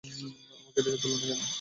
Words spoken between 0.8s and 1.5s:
ডেকে তুলোনি কেন?